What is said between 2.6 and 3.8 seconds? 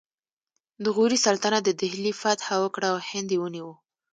وکړه او هند یې ونیو